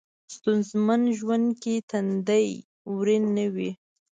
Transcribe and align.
ستونځمن 0.35 1.01
ژوند 1.17 1.47
کې 1.61 1.75
تندی 1.89 2.47
ورین 2.97 3.23
نه 3.37 3.45
وي. 3.55 3.71